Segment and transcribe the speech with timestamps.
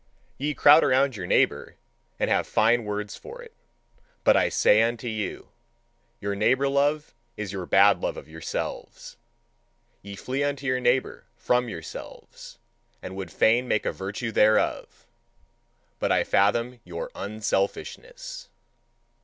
[0.39, 1.75] Ye crowd around your neighbour,
[2.19, 3.53] and have fine words for it.
[4.23, 5.49] But I say unto you:
[6.19, 9.17] your neighbour love is your bad love of yourselves.
[10.01, 12.57] Ye flee unto your neighbour from yourselves,
[12.99, 15.05] and would fain make a virtue thereof:
[15.99, 18.49] but I fathom your "unselfishness."